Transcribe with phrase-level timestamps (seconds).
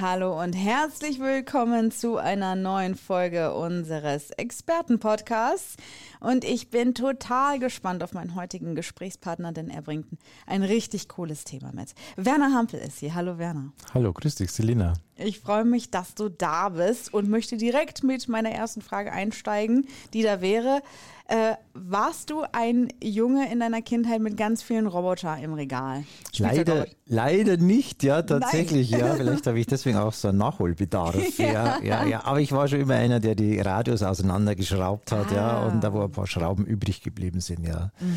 [0.00, 5.76] Hallo und herzlich willkommen zu einer neuen Folge unseres Expertenpodcasts.
[6.18, 10.06] Und ich bin total gespannt auf meinen heutigen Gesprächspartner, denn er bringt
[10.46, 11.94] ein richtig cooles Thema mit.
[12.16, 13.14] Werner Hampel ist hier.
[13.14, 13.72] Hallo Werner.
[13.92, 14.94] Hallo, grüß dich, Selina.
[15.16, 19.86] Ich freue mich, dass du da bist und möchte direkt mit meiner ersten Frage einsteigen,
[20.12, 20.82] die da wäre,
[21.26, 26.04] äh, warst du ein Junge in deiner Kindheit mit ganz vielen Roboter im Regal?
[26.36, 29.00] Leider, leider nicht, ja, tatsächlich, Nein.
[29.00, 29.14] ja.
[29.16, 31.38] Vielleicht habe ich deswegen auch so einen Nachholbedarf.
[31.38, 31.46] ja.
[31.46, 31.82] ja.
[31.82, 35.34] ja, ja, Aber ich war schon immer einer, der die Radios auseinandergeschraubt hat, ah.
[35.34, 37.90] ja, und da wo ein paar Schrauben übrig geblieben sind, ja.
[38.00, 38.16] Mhm.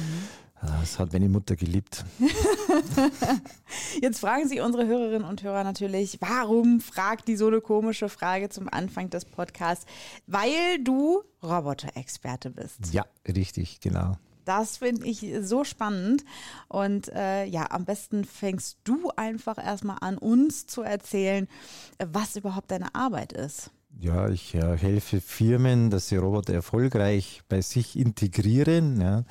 [0.62, 2.04] Das hat meine Mutter geliebt.
[4.02, 8.50] Jetzt fragen sich unsere Hörerinnen und Hörer natürlich, warum fragt die so eine komische Frage
[8.50, 9.86] zum Anfang des Podcasts?
[10.26, 12.94] Weil du Roboter-Experte bist.
[12.94, 14.18] Ja, richtig, genau.
[14.46, 16.24] Das finde ich so spannend.
[16.70, 21.50] Und äh, ja, am besten fängst du einfach erstmal an, uns zu erzählen,
[22.00, 23.72] was überhaupt deine Arbeit ist.
[24.00, 29.02] Ja, ich äh, helfe Firmen, dass sie Roboter erfolgreich bei sich integrieren.
[29.02, 29.22] Ja.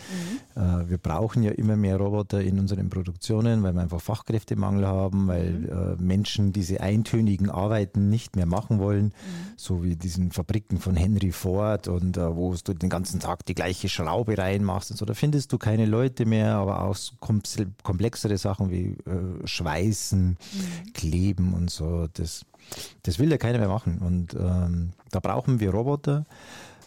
[0.56, 0.60] Mhm.
[0.60, 5.28] Äh, wir brauchen ja immer mehr Roboter in unseren Produktionen, weil wir einfach Fachkräftemangel haben,
[5.28, 5.68] weil mhm.
[5.68, 9.12] äh, Menschen diese eintönigen Arbeiten nicht mehr machen wollen, mhm.
[9.56, 13.54] so wie diesen Fabriken von Henry Ford und äh, wo du den ganzen Tag die
[13.54, 15.04] gleiche Schraube reinmachst und so.
[15.04, 20.92] Da findest du keine Leute mehr, aber auch komplexere Sachen wie äh, Schweißen, mhm.
[20.92, 22.08] Kleben und so.
[22.14, 22.44] Das
[23.02, 23.98] das will ja keiner mehr machen.
[23.98, 26.26] Und ähm, da brauchen wir Roboter.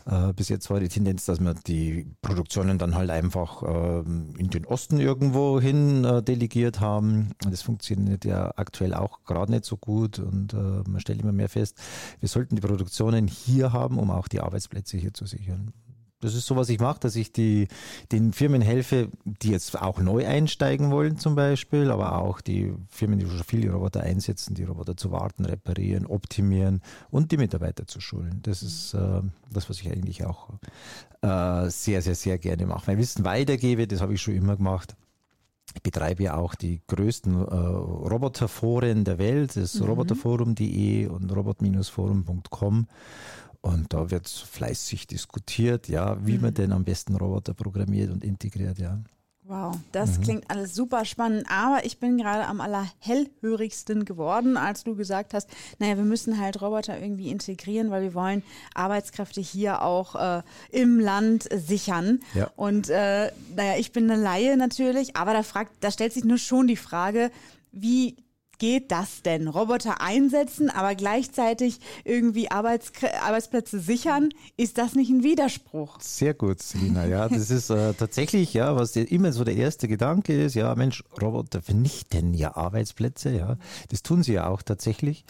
[0.05, 4.49] Äh, bis jetzt war die Tendenz, dass wir die Produktionen dann halt einfach äh, in
[4.49, 7.31] den Osten irgendwo hin äh, delegiert haben.
[7.49, 11.49] Das funktioniert ja aktuell auch gerade nicht so gut und äh, man stellt immer mehr
[11.49, 11.77] fest,
[12.19, 15.73] wir sollten die Produktionen hier haben, um auch die Arbeitsplätze hier zu sichern
[16.21, 17.67] das ist so, was ich mache, dass ich die,
[18.11, 23.19] den Firmen helfe, die jetzt auch neu einsteigen wollen zum Beispiel, aber auch die Firmen,
[23.19, 28.01] die schon viele Roboter einsetzen, die Roboter zu warten, reparieren, optimieren und die Mitarbeiter zu
[28.01, 28.39] schulen.
[28.43, 29.21] Das ist äh,
[29.51, 30.49] das, was ich eigentlich auch
[31.21, 32.83] äh, sehr, sehr, sehr gerne mache.
[32.87, 34.95] Mein Wissen weitergebe, das habe ich schon immer gemacht.
[35.75, 39.85] Ich betreibe ja auch die größten äh, Roboterforen der Welt, das mhm.
[39.85, 42.87] roboterforum.de und robot-forum.com.
[43.61, 46.41] Und da wird fleißig diskutiert, ja, wie mhm.
[46.41, 48.99] man denn am besten Roboter programmiert und integriert, ja.
[49.49, 50.21] Wow, das mhm.
[50.21, 55.49] klingt alles super spannend, aber ich bin gerade am allerhellhörigsten geworden, als du gesagt hast,
[55.79, 58.43] naja, wir müssen halt Roboter irgendwie integrieren, weil wir wollen
[58.75, 62.19] Arbeitskräfte hier auch äh, im Land sichern.
[62.35, 62.51] Ja.
[62.57, 66.37] Und äh, naja, ich bin eine Laie natürlich, aber da fragt, da stellt sich nur
[66.37, 67.31] schon die Frage,
[67.71, 68.17] wie
[68.59, 69.47] geht das denn?
[69.47, 74.29] Roboter einsetzen, aber gleichzeitig irgendwie Arbeits Arbeitsplätze sichern?
[74.57, 75.99] Ist das nicht ein Widerspruch?
[76.01, 77.05] Sehr gut, Selina.
[77.05, 81.03] Ja, das ist äh, tatsächlich, ja, was immer so der erste Gedanke ist, ja, Mensch,
[81.19, 83.57] Roboter vernichten ja Arbeitsplätze, ja.
[83.89, 85.25] Das tun sie ja auch tatsächlich.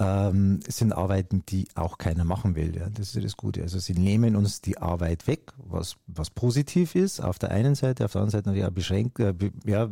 [0.00, 2.76] Ähm, es sind Arbeiten, die auch keiner machen will.
[2.76, 2.88] Ja.
[2.88, 3.62] Das ist ja das Gute.
[3.62, 8.04] Also sie nehmen uns die Arbeit weg, was, was positiv ist auf der einen Seite,
[8.04, 9.34] auf der anderen Seite auch beschränkt, äh,
[9.66, 9.90] ja,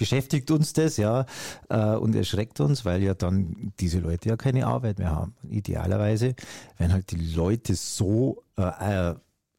[0.00, 1.26] beschäftigt uns das, ja,
[1.68, 5.34] äh, und erschreckt uns, weil ja dann diese Leute ja keine Arbeit mehr haben.
[5.48, 6.34] Idealerweise
[6.78, 9.14] werden halt die Leute so äh, äh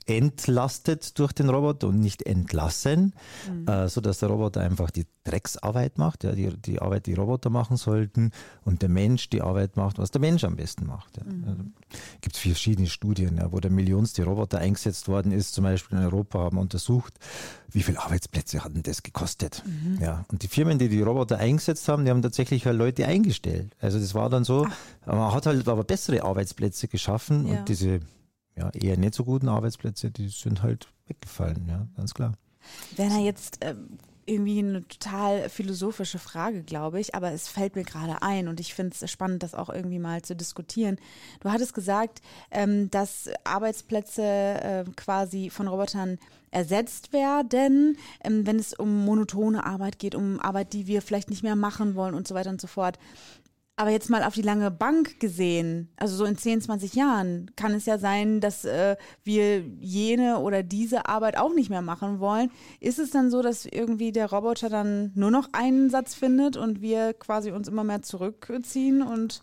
[0.06, 3.14] entlastet durch den Roboter und nicht entlassen,
[3.50, 3.68] mhm.
[3.68, 7.52] äh, so dass der Roboter einfach die Drecksarbeit macht, ja, die, die Arbeit, die Roboter
[7.52, 8.32] machen sollten
[8.66, 11.18] und der Mensch die Arbeit macht, was der Mensch am besten macht.
[11.18, 11.24] Ja.
[11.24, 11.44] Mhm.
[11.48, 11.64] Also,
[12.22, 16.04] Gibt es verschiedene Studien, ja, wo der millionste Roboter eingesetzt worden ist, zum Beispiel in
[16.06, 17.14] Europa, haben untersucht,
[17.70, 19.64] wie viele Arbeitsplätze hatten das gekostet.
[19.66, 20.00] Mhm.
[20.02, 23.76] Ja, und die Firmen, die die Roboter eingesetzt haben, die haben tatsächlich halt Leute eingestellt.
[23.80, 24.68] Also das war dann so,
[25.06, 25.08] Ach.
[25.08, 27.60] man hat halt aber bessere Arbeitsplätze geschaffen ja.
[27.60, 28.00] und diese
[28.56, 32.34] ja, eher nicht so guten Arbeitsplätze, die sind halt weggefallen, ja, ganz klar.
[32.96, 38.22] Werner, jetzt ähm, irgendwie eine total philosophische Frage, glaube ich, aber es fällt mir gerade
[38.22, 40.98] ein und ich finde es spannend, das auch irgendwie mal zu diskutieren.
[41.40, 42.22] Du hattest gesagt,
[42.52, 46.20] ähm, dass Arbeitsplätze äh, quasi von Robotern
[46.52, 51.44] ersetzt werden, ähm, wenn es um monotone Arbeit geht, um Arbeit, die wir vielleicht nicht
[51.44, 53.00] mehr machen wollen und so weiter und so fort.
[53.78, 57.74] Aber jetzt mal auf die lange Bank gesehen, also so in 10, 20 Jahren, kann
[57.74, 62.52] es ja sein, dass äh, wir jene oder diese Arbeit auch nicht mehr machen wollen.
[62.80, 66.82] Ist es dann so, dass irgendwie der Roboter dann nur noch einen Satz findet und
[66.82, 69.02] wir quasi uns immer mehr zurückziehen?
[69.02, 69.42] Und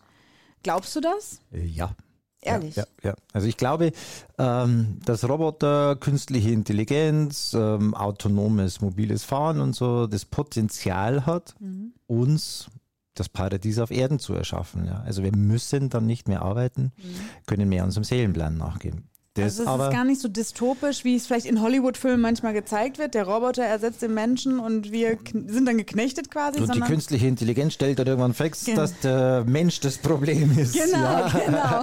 [0.63, 1.41] glaubst du das?
[1.53, 1.97] Äh, ja,
[2.41, 2.77] Ehrlich?
[2.77, 3.17] Ja, ja, ja.
[3.33, 3.93] Also ich glaube,
[4.39, 11.93] ähm, dass Roboter, künstliche Intelligenz, ähm, autonomes mobiles Fahren und so das Potenzial hat, mhm.
[12.07, 12.71] uns
[13.19, 14.87] das Paradies auf Erden zu erschaffen.
[14.87, 15.03] Ja.
[15.05, 17.15] Also wir müssen dann nicht mehr arbeiten, mhm.
[17.47, 19.09] können mehr unserem Seelenplan nachgehen.
[19.45, 22.99] Das also es ist gar nicht so dystopisch, wie es vielleicht in Hollywood-Filmen manchmal gezeigt
[22.99, 23.15] wird.
[23.15, 26.61] Der Roboter ersetzt den Menschen und wir sind dann geknechtet quasi.
[26.61, 28.81] Und die künstliche Intelligenz stellt dann irgendwann fest, genau.
[28.81, 30.75] dass der Mensch das Problem ist.
[30.75, 31.29] Genau, ja.
[31.47, 31.83] genau.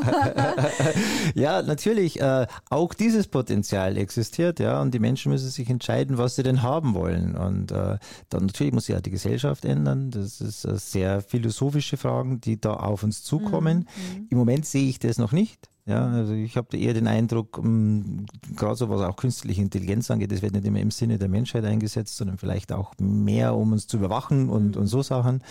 [1.36, 2.19] ja, natürlich.
[2.19, 6.62] Äh, auch dieses Potenzial existiert, ja, und die Menschen müssen sich entscheiden, was sie denn
[6.62, 7.36] haben wollen.
[7.36, 7.98] Und äh,
[8.30, 10.12] dann natürlich muss sich ja die Gesellschaft ändern.
[10.12, 13.78] Das ist äh, sehr philosophische Fragen, die da auf uns zukommen.
[13.78, 14.19] Mhm.
[14.19, 14.28] mhm.
[14.30, 15.69] Im Moment sehe ich das noch nicht.
[15.87, 20.31] Ja, also ich habe eher den Eindruck, um, gerade so was auch künstliche Intelligenz angeht,
[20.31, 23.85] das wird nicht immer im Sinne der Menschheit eingesetzt, sondern vielleicht auch mehr, um uns
[23.85, 25.43] zu überwachen und, und so Sachen.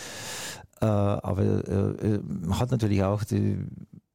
[0.81, 2.20] Äh, aber äh, äh,
[2.50, 3.58] hat natürlich auch die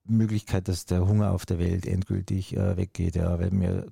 [0.06, 3.86] Möglichkeit, dass der Hunger auf der Welt endgültig äh, weggeht, ja, weil wir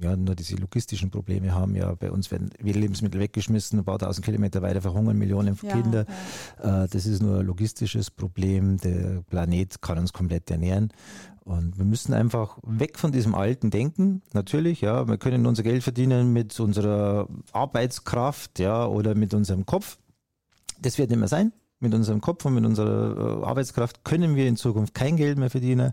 [0.00, 1.74] ja, nur diese logistischen Probleme haben.
[1.74, 6.06] Ja, bei uns werden Lebensmittel weggeschmissen, ein paar tausend Kilometer weiter verhungern Millionen ja, Kinder.
[6.62, 6.84] Ja.
[6.84, 8.78] Äh, das ist nur ein logistisches Problem.
[8.78, 10.92] Der Planet kann uns komplett ernähren.
[11.44, 14.22] Und wir müssen einfach weg von diesem alten Denken.
[14.32, 19.98] Natürlich, ja, wir können unser Geld verdienen mit unserer Arbeitskraft, ja, oder mit unserem Kopf.
[20.80, 21.52] Das wird nicht mehr sein.
[21.80, 25.50] Mit unserem Kopf und mit unserer äh, Arbeitskraft können wir in Zukunft kein Geld mehr
[25.50, 25.92] verdienen.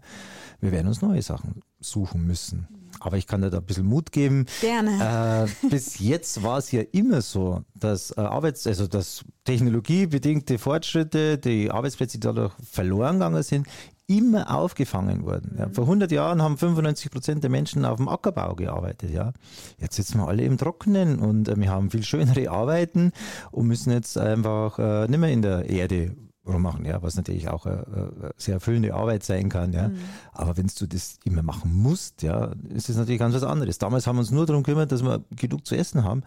[0.62, 2.68] Wir werden uns neue Sachen suchen müssen.
[3.00, 4.46] Aber ich kann dir da ein bisschen Mut geben.
[4.62, 5.48] Gerne.
[5.64, 11.38] Äh, bis jetzt war es ja immer so, dass äh, Arbeits-, also dass technologiebedingte Fortschritte,
[11.38, 13.68] die Arbeitsplätze, die dadurch verloren gegangen sind,
[14.10, 15.56] immer aufgefangen wurden.
[15.58, 15.70] Ja.
[15.70, 19.12] Vor 100 Jahren haben 95 Prozent der Menschen auf dem Ackerbau gearbeitet.
[19.12, 19.34] Ja.
[19.80, 23.12] Jetzt sitzen wir alle im Trockenen und äh, wir haben viel schönere Arbeiten
[23.52, 26.16] und müssen jetzt einfach äh, nicht mehr in der Erde
[26.50, 29.90] rummachen, ja, was natürlich auch eine, sehr erfüllende Arbeit sein kann, ja.
[29.90, 29.98] Mhm.
[30.34, 33.78] Aber wenn du das immer machen musst, ja, ist es natürlich ganz was anderes.
[33.78, 36.24] Damals haben wir uns nur darum gekümmert, dass wir genug zu essen haben.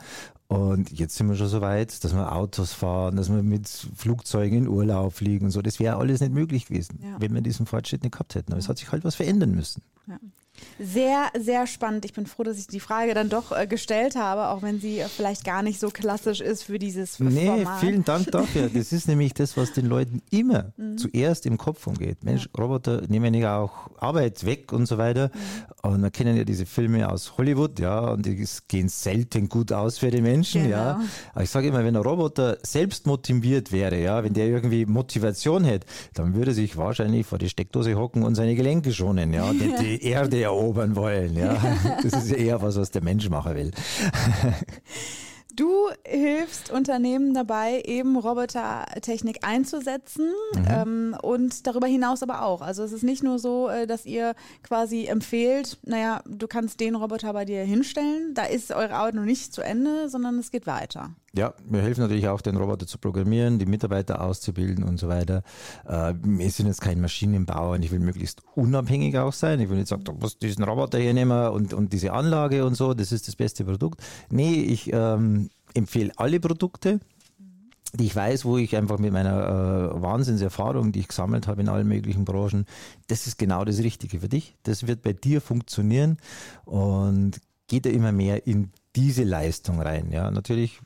[0.49, 4.59] Und jetzt sind wir schon so weit, dass wir Autos fahren, dass wir mit Flugzeugen
[4.59, 5.63] in Urlaub fliegen und so.
[5.63, 7.17] Das wäre alles nicht möglich gewesen, ja.
[7.19, 8.53] wenn wir diesen Fortschritt nicht gehabt hätten.
[8.53, 9.83] Aber es hat sich halt was verändern müssen.
[10.07, 10.19] Ja.
[10.79, 12.05] Sehr, sehr spannend.
[12.05, 15.01] Ich bin froh, dass ich die Frage dann doch äh, gestellt habe, auch wenn sie
[15.01, 17.35] äh, vielleicht gar nicht so klassisch ist für dieses Format.
[17.35, 18.71] Nee, vielen Dank dafür.
[18.73, 20.99] Das ist nämlich das, was den Leuten immer mhm.
[20.99, 22.25] zuerst im Kopf umgeht.
[22.25, 22.63] Mensch, ja.
[22.63, 25.31] Roboter nehmen ja auch Arbeit weg und so weiter.
[25.83, 25.91] Mhm.
[25.91, 29.99] Und wir kennen ja diese Filme aus Hollywood, ja, und die gehen selten gut aus
[29.99, 30.77] für die Menschen, genau.
[30.77, 31.01] ja.
[31.33, 35.65] Aber ich sage immer, wenn ein Roboter selbst motiviert wäre, ja, wenn der irgendwie Motivation
[35.65, 39.53] hätte, dann würde er sich wahrscheinlich vor die Steckdose hocken und seine Gelenke schonen, ja,
[39.53, 40.62] die, die Erde erobern
[40.97, 41.37] wollen.
[41.37, 41.57] Ja?
[42.03, 43.71] Das ist eher was, was der Mensch machen will.
[45.55, 50.65] Du hilfst Unternehmen dabei, eben Robotertechnik einzusetzen mhm.
[50.67, 52.63] ähm, und darüber hinaus aber auch.
[52.63, 56.95] Also es ist nicht nur so, äh, dass ihr quasi empfehlt, naja, du kannst den
[56.95, 60.67] Roboter bei dir hinstellen, da ist eure Arbeit noch nicht zu Ende, sondern es geht
[60.67, 61.11] weiter.
[61.35, 65.43] Ja, wir helfen natürlich auch, den Roboter zu programmieren, die Mitarbeiter auszubilden und so weiter.
[65.87, 69.59] Äh, wir sind jetzt kein Maschinenbauer und ich will möglichst unabhängig auch sein.
[69.61, 72.75] Ich will nicht sagen, du musst diesen Roboter hier nehmen und, und diese Anlage und
[72.75, 74.03] so, das ist das beste Produkt.
[74.29, 77.01] Nee, ich ähm, empfehle alle Produkte,
[77.95, 81.69] die ich weiß, wo ich einfach mit meiner äh, Wahnsinnserfahrung, die ich gesammelt habe in
[81.71, 82.67] allen möglichen Branchen,
[83.09, 84.55] das ist genau das Richtige für dich.
[84.65, 86.19] Das wird bei dir funktionieren
[86.67, 90.11] und geht da immer mehr in diese Leistung rein.
[90.11, 90.81] Ja, natürlich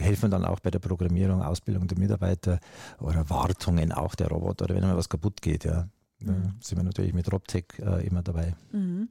[0.00, 2.60] helfen dann auch bei der Programmierung, Ausbildung der Mitarbeiter
[3.00, 5.64] oder Wartungen auch der Roboter oder wenn mal was kaputt geht.
[5.64, 5.88] Ja.
[6.20, 6.54] Da mhm.
[6.60, 8.54] sind wir natürlich mit RobTech äh, immer dabei.
[8.72, 9.08] Mhm.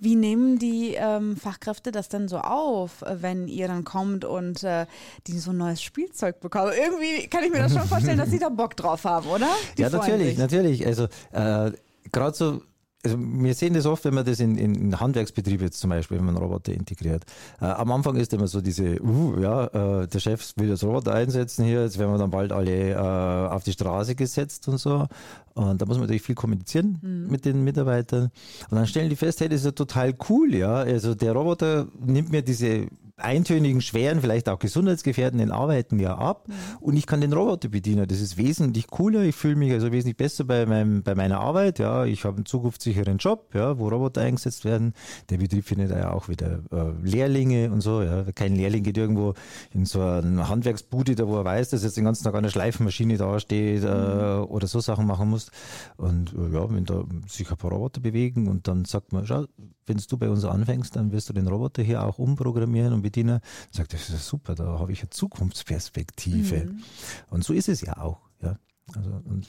[0.00, 4.86] Wie nehmen die ähm, Fachkräfte das denn so auf, wenn ihr dann kommt und äh,
[5.28, 6.72] die so ein neues Spielzeug bekommen?
[6.76, 9.48] Irgendwie kann ich mir das schon vorstellen, dass sie da Bock drauf haben, oder?
[9.76, 10.38] Die ja, natürlich, sich.
[10.38, 10.86] natürlich.
[10.86, 11.70] Also äh,
[12.10, 12.62] gerade so
[13.08, 16.26] also wir sehen das oft, wenn man das in, in Handwerksbetriebe jetzt zum Beispiel, wenn
[16.26, 17.24] man Roboter integriert.
[17.60, 21.14] Äh, am Anfang ist immer so diese, uh, ja, äh, der Chef will das Roboter
[21.14, 25.06] einsetzen hier, jetzt werden wir dann bald alle äh, auf die Straße gesetzt und so.
[25.54, 27.30] Und da muss man natürlich viel kommunizieren mhm.
[27.30, 28.30] mit den Mitarbeitern.
[28.70, 30.74] Und dann stellen die fest, hey, das ist ja total cool, ja.
[30.74, 32.88] Also der Roboter nimmt mir diese
[33.18, 36.54] eintönigen, schweren, vielleicht auch gesundheitsgefährdenden Arbeiten ja ab mhm.
[36.80, 38.06] und ich kann den Roboter bedienen.
[38.08, 39.22] Das ist wesentlich cooler.
[39.22, 41.78] Ich fühle mich also wesentlich besser bei, meinem, bei meiner Arbeit.
[41.78, 44.94] Ja, ich habe einen zukunftssicheren Job, ja, wo Roboter eingesetzt werden.
[45.30, 48.02] Der Betrieb findet ja auch wieder äh, Lehrlinge und so.
[48.02, 48.24] Ja.
[48.32, 49.34] Kein Lehrling geht irgendwo
[49.72, 53.16] in so eine Handwerksbude, da wo er weiß, dass jetzt den ganzen Tag eine Schleifenmaschine
[53.16, 54.44] dasteht äh, mhm.
[54.44, 55.50] oder so Sachen machen muss.
[55.96, 59.44] Und äh, ja, wenn da sich ein paar Roboter bewegen und dann sagt man, schau,
[59.86, 63.40] wenn du bei uns anfängst, dann wirst du den Roboter hier auch umprogrammieren und bedienen.
[63.40, 66.66] Dann sagt, das ist super, da habe ich eine Zukunftsperspektive.
[66.66, 66.82] Mhm.
[67.30, 68.20] Und so ist es ja auch.
[68.42, 68.58] Ja.
[68.96, 69.46] Also, und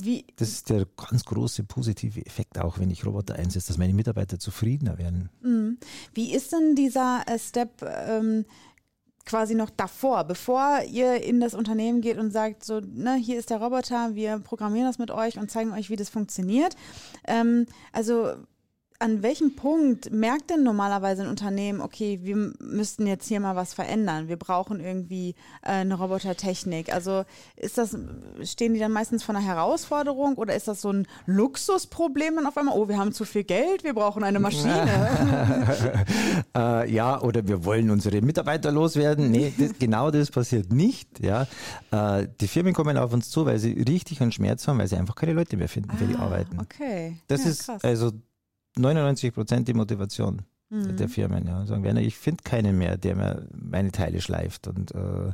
[0.00, 3.94] Wie, das ist der ganz große positive Effekt auch, wenn ich Roboter einsetze, dass meine
[3.94, 5.30] Mitarbeiter zufriedener werden.
[5.42, 5.78] Mhm.
[6.14, 8.44] Wie ist denn dieser äh, Step ähm,
[9.24, 13.50] quasi noch davor, bevor ihr in das Unternehmen geht und sagt, so, ne, hier ist
[13.50, 16.76] der Roboter, wir programmieren das mit euch und zeigen euch, wie das funktioniert.
[17.26, 18.34] Ähm, also
[18.98, 23.74] an welchem Punkt merkt denn normalerweise ein Unternehmen, okay, wir müssten jetzt hier mal was
[23.74, 26.92] verändern, wir brauchen irgendwie äh, eine Robotertechnik?
[26.92, 27.24] Also
[27.56, 27.96] ist das,
[28.42, 32.56] stehen die dann meistens vor einer Herausforderung oder ist das so ein Luxusproblem dann auf
[32.56, 34.86] einmal, oh, wir haben zu viel Geld, wir brauchen eine Maschine?
[36.56, 39.30] äh, ja, oder wir wollen unsere Mitarbeiter loswerden.
[39.30, 41.20] Nee, das, genau das passiert nicht.
[41.20, 41.46] Ja.
[41.90, 44.96] Äh, die Firmen kommen auf uns zu, weil sie richtig einen Schmerz haben, weil sie
[44.96, 46.58] einfach keine Leute mehr finden für die ah, Arbeiten.
[46.60, 47.18] Okay.
[47.28, 47.84] Das ja, ist krass.
[47.84, 48.12] also
[48.78, 50.96] 99 Prozent die Motivation mhm.
[50.96, 51.46] der Firmen.
[51.46, 51.64] Ja.
[51.66, 54.68] Sagen, Werner, ich finde keinen mehr, der mir meine Teile schleift.
[54.68, 55.28] Und äh,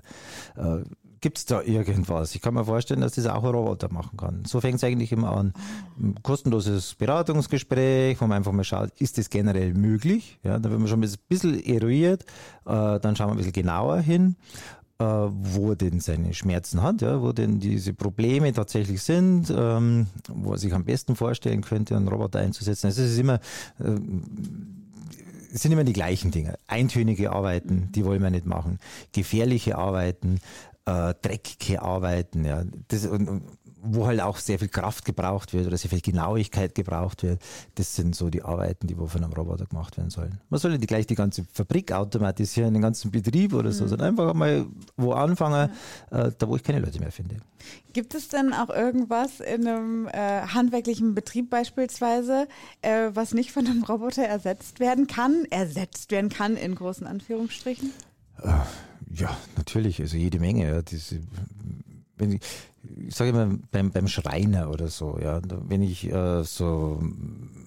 [0.60, 0.84] äh,
[1.20, 2.34] gibt es da irgendwas?
[2.34, 4.44] Ich kann mir vorstellen, dass das auch ein Roboter machen kann.
[4.44, 5.52] So fängt es eigentlich immer an.
[5.98, 10.38] Ein kostenloses Beratungsgespräch, wo man einfach mal schaut, ist das generell möglich?
[10.42, 12.24] Ja, da wird man schon ein bisschen eruiert,
[12.66, 14.36] äh, dann schauen wir ein bisschen genauer hin
[14.98, 20.52] wo er denn seine Schmerzen hat, ja, wo denn diese Probleme tatsächlich sind, ähm, wo
[20.52, 22.86] er sich am besten vorstellen könnte, einen Roboter einzusetzen.
[22.86, 23.40] Also es ist immer,
[23.80, 23.98] äh,
[25.52, 26.56] es sind immer die gleichen Dinge.
[26.66, 28.78] Eintönige Arbeiten, die wollen wir nicht machen.
[29.12, 30.38] Gefährliche Arbeiten,
[30.86, 32.64] äh, dreckige Arbeiten, ja.
[32.88, 33.42] Das, und, und
[33.82, 37.42] wo halt auch sehr viel Kraft gebraucht wird oder sehr viel Genauigkeit gebraucht wird,
[37.74, 40.40] das sind so die Arbeiten, die wo von einem Roboter gemacht werden sollen.
[40.50, 43.88] Man soll nicht gleich die ganze Fabrik automatisieren, den ganzen Betrieb oder so, mhm.
[43.88, 45.70] sondern einfach mal wo anfangen,
[46.10, 46.26] ja.
[46.26, 47.36] äh, da wo ich keine Leute mehr finde.
[47.92, 52.46] Gibt es denn auch irgendwas in einem äh, handwerklichen Betrieb beispielsweise,
[52.82, 57.90] äh, was nicht von einem Roboter ersetzt werden kann, ersetzt werden kann in großen Anführungsstrichen?
[58.42, 58.50] Äh,
[59.12, 60.68] ja, natürlich, also jede Menge.
[60.68, 61.20] Ja, diese,
[62.16, 62.40] wenn ich,
[63.06, 67.00] ich sage immer beim, beim Schreiner oder so, ja, wenn ich äh, so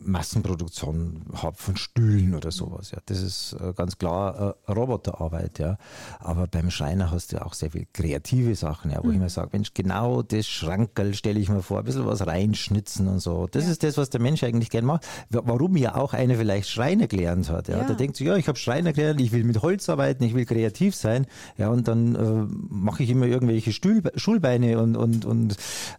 [0.04, 5.78] Massenproduktion habe von Stühlen oder sowas, ja, das ist äh, ganz klar äh, Roboterarbeit, ja.
[6.20, 9.14] Aber beim Schreiner hast du auch sehr viel kreative Sachen, ja, wo mhm.
[9.14, 13.08] ich mir sage, Mensch, genau das Schrankerl stelle ich mir vor, ein bisschen was reinschnitzen
[13.08, 13.48] und so.
[13.50, 13.72] Das ja.
[13.72, 15.08] ist das, was der Mensch eigentlich gern macht.
[15.30, 17.78] Warum ja auch einer vielleicht Schreiner gelernt hat, ja.
[17.78, 17.84] ja.
[17.86, 20.46] Der denkt sich, ja, ich habe Schreiner gelernt, ich will mit Holz arbeiten, ich will
[20.46, 21.26] kreativ sein,
[21.58, 25.56] ja, und dann äh, mache ich immer irgendwelche Stuhl, Schulbeine und, und und, und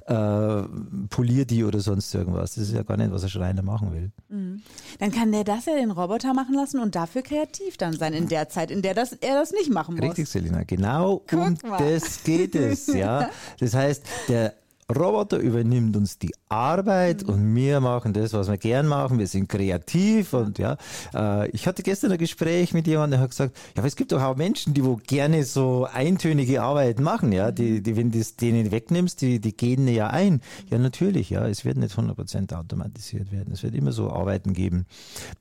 [0.07, 0.63] äh,
[1.09, 2.55] polier die oder sonst irgendwas.
[2.55, 4.11] Das ist ja gar nicht, was ein Schreiner machen will.
[4.29, 4.63] Mhm.
[4.99, 8.29] Dann kann der das ja den Roboter machen lassen und dafür kreativ dann sein in
[8.29, 10.05] der Zeit, in der das, er das nicht machen muss.
[10.05, 11.79] Richtig, Selina, genau Guck um mal.
[11.79, 12.87] das geht es.
[12.89, 13.31] Ja.
[13.59, 14.55] Das heißt, der
[14.95, 17.35] Roboter übernimmt uns die Arbeit mhm.
[17.35, 19.19] und wir machen das, was wir gern machen.
[19.19, 20.77] Wir sind kreativ und ja.
[21.13, 24.13] Äh, ich hatte gestern ein Gespräch mit jemandem, der hat gesagt, ja, aber es gibt
[24.13, 27.51] doch auch Menschen, die wo gerne so eintönige Arbeit machen, ja.
[27.51, 30.41] Die, die wenn du es denen wegnimmst, die, die gehen ja ein.
[30.71, 31.49] Ja, natürlich, ja.
[31.49, 33.53] Es wird nicht 100% automatisiert werden.
[33.53, 34.87] Es wird immer so Arbeiten geben,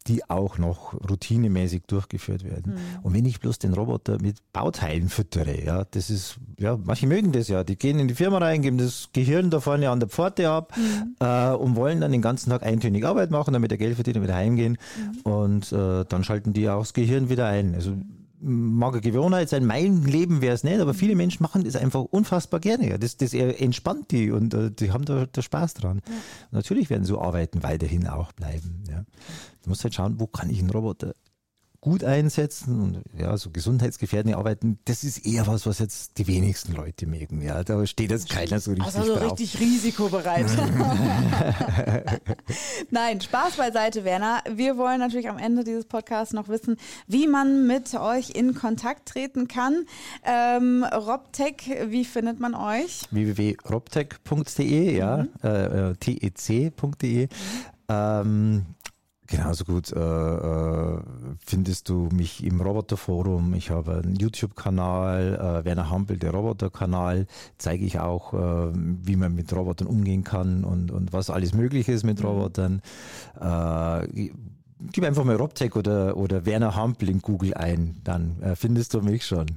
[0.07, 2.73] die auch noch routinemäßig durchgeführt werden.
[2.73, 2.79] Mhm.
[3.03, 7.31] Und wenn ich bloß den Roboter mit Bauteilen füttere, ja, das ist, ja, manche mögen
[7.31, 7.63] das ja.
[7.63, 10.49] Die gehen in die Firma rein, geben das Gehirn Hirn da vorne an der Pforte
[10.49, 11.15] ab mhm.
[11.19, 14.23] äh, und wollen dann den ganzen Tag eintönig Arbeit machen, damit der Geld verdienen und
[14.23, 14.77] wieder heimgehen.
[14.97, 15.31] Mhm.
[15.31, 17.75] Und äh, dann schalten die auch das Gehirn wieder ein.
[17.75, 17.95] Also
[18.41, 22.01] mag eine Gewohnheit sein, mein Leben wäre es nicht, aber viele Menschen machen das einfach
[22.01, 22.99] unfassbar gerne.
[22.99, 26.01] Das, das entspannt die und äh, die haben da, da Spaß dran.
[26.07, 26.13] Ja.
[26.51, 28.83] Natürlich werden so Arbeiten weiterhin auch bleiben.
[28.89, 29.03] Ja.
[29.63, 31.15] Du musst halt schauen, wo kann ich einen Roboter
[31.85, 36.73] gut einsetzen und ja, so gesundheitsgefährdende Arbeiten, das ist eher was, was jetzt die wenigsten
[36.73, 37.43] Leute mögen.
[37.43, 39.33] Ja, da steht jetzt keiner so richtig also so drauf.
[39.33, 40.47] richtig risikobereit.
[42.89, 44.41] Nein, Spaß beiseite, Werner.
[44.51, 49.07] Wir wollen natürlich am Ende dieses Podcasts noch wissen, wie man mit euch in Kontakt
[49.07, 49.85] treten kann.
[50.23, 53.03] Ähm, Robtech, wie findet man euch?
[53.11, 55.29] www.robtech.de, ja, mhm.
[55.43, 57.27] äh, äh tec.de.
[57.27, 57.29] Mhm.
[57.87, 58.65] Ähm,
[59.35, 60.99] Genauso gut äh, äh,
[61.45, 63.53] findest du mich im Roboterforum.
[63.53, 67.27] Ich habe einen YouTube-Kanal, äh, Werner Hampel, der Roboter-Kanal.
[67.57, 71.89] Zeige ich auch, äh, wie man mit Robotern umgehen kann und, und was alles möglich
[71.89, 72.25] ist mit mhm.
[72.25, 72.81] Robotern.
[73.39, 74.29] Äh,
[74.91, 79.01] gib einfach mal Robtech oder, oder Werner Hampel in Google ein, dann äh, findest du
[79.01, 79.47] mich schon.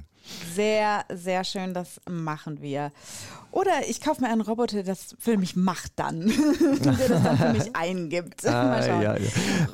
[0.53, 2.91] Sehr, sehr schön, das machen wir.
[3.51, 6.27] Oder ich kaufe mir einen Roboter, der das für mich macht dann,
[6.83, 8.45] der das dann für mich eingibt.
[8.45, 9.15] Ah, ja, ja.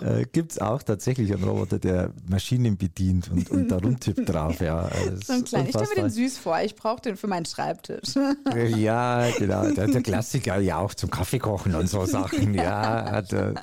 [0.02, 4.62] Äh, Gibt es auch tatsächlich einen Roboter, der Maschinen bedient und, und da rumtippt drauf.
[4.62, 4.90] Ja,
[5.26, 5.66] so ein kleiner.
[5.66, 8.16] Ich stelle mir den süß vor, ich brauche den für meinen Schreibtisch.
[8.56, 9.70] ja, genau.
[9.70, 12.54] Der, der, Klassiker ja auch zum Kaffee kochen und so Sachen.
[12.54, 13.22] ja.
[13.22, 13.54] ja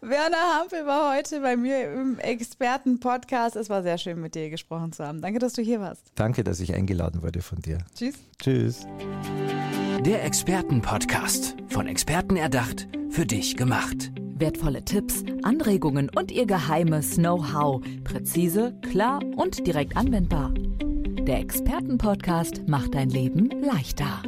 [0.00, 3.56] Werner Hampel war heute bei mir im Experten-Podcast.
[3.56, 5.20] Es war sehr schön, mit dir gesprochen zu haben.
[5.20, 6.12] Danke, dass du hier warst.
[6.14, 7.78] Danke, dass ich eingeladen wurde von dir.
[7.94, 8.14] Tschüss.
[8.40, 8.86] Tschüss.
[10.04, 11.56] Der Expertenpodcast.
[11.68, 14.12] Von Experten erdacht, für dich gemacht.
[14.36, 17.82] Wertvolle Tipps, Anregungen und ihr geheimes Know-how.
[18.04, 20.52] Präzise, klar und direkt anwendbar.
[20.54, 24.22] Der Expertenpodcast macht dein Leben leichter.